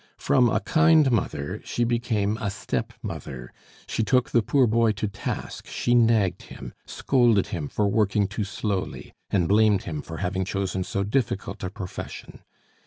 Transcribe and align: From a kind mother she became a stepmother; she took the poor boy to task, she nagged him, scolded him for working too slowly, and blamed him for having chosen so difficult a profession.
From 0.17 0.49
a 0.49 0.61
kind 0.61 1.11
mother 1.11 1.61
she 1.63 1.83
became 1.83 2.35
a 2.41 2.49
stepmother; 2.49 3.53
she 3.87 4.01
took 4.03 4.31
the 4.31 4.41
poor 4.41 4.65
boy 4.65 4.93
to 4.93 5.07
task, 5.07 5.67
she 5.67 5.93
nagged 5.93 6.41
him, 6.49 6.73
scolded 6.87 7.49
him 7.49 7.67
for 7.67 7.87
working 7.87 8.27
too 8.27 8.43
slowly, 8.43 9.13
and 9.29 9.47
blamed 9.47 9.83
him 9.83 10.01
for 10.01 10.17
having 10.17 10.43
chosen 10.43 10.83
so 10.83 11.03
difficult 11.03 11.63
a 11.63 11.69
profession. 11.69 12.39